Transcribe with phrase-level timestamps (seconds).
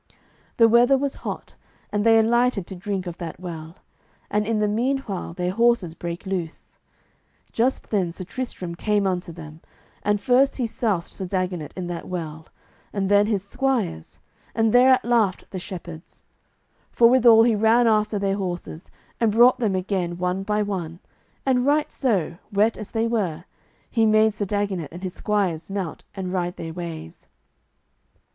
[0.57, 1.53] The weather was hot,
[1.91, 3.75] and they alighted to drink of that well,
[4.31, 6.79] and in the meanwhile their horses brake loose.
[7.51, 9.61] Just then Sir Tristram came unto them,
[10.01, 12.47] and first he soused Sir Dagonet in that well,
[12.91, 14.17] and then his squires,
[14.55, 16.23] and thereat laughed the shepherds.
[16.91, 18.89] Forthwithal he ran after their horses,
[19.19, 20.97] and brought them again one by one,
[21.45, 23.45] and right so, wet as they were,
[23.87, 27.27] he made Sir Dagonet and his squires mount and ride their ways.